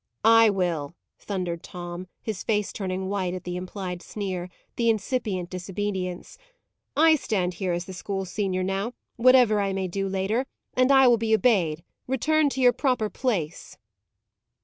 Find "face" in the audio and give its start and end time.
2.43-2.73